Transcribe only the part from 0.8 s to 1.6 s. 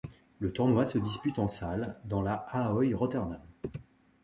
se dispute en